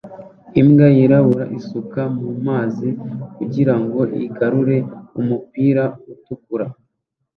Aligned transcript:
Imbwa 0.59 0.87
yirabura 0.97 1.45
isuka 1.57 2.01
mumazi 2.21 2.89
kugirango 3.35 4.01
igarure 4.25 4.77
umupira 5.19 5.83
utukura 6.13 6.65